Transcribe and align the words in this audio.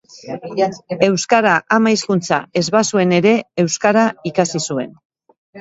Euskara 1.07 1.51
ama 1.77 1.93
hizkuntza 1.95 2.41
ez 2.63 2.65
bazuen 2.79 3.15
ere, 3.21 3.37
euskara 3.65 4.07
ikasi 4.31 4.65
zuen. 4.67 4.99